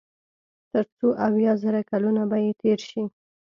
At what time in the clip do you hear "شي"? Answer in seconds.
2.89-3.03